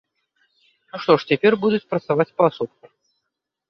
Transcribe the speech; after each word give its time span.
Ну, 0.91 0.97
што 1.03 1.11
ж, 1.21 1.31
цяпер 1.33 1.53
будуць 1.67 1.85
працаваць 1.95 2.29
паасобку. 2.41 2.85